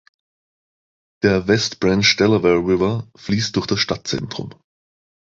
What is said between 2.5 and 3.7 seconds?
River fließt durch